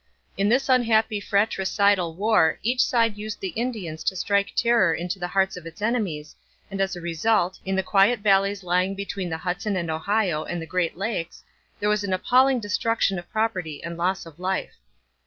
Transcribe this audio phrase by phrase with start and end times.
[0.35, 5.27] In this unhappy fratricidal war each side used the Indians to strike terror into the
[5.27, 6.35] hearts of its enemies,
[6.71, 10.59] and as a result, in the quiet valleys lying between the Hudson and Ohio and
[10.59, 11.43] the Great Lakes,
[11.79, 14.73] there was an appalling destruction of property and loss of life.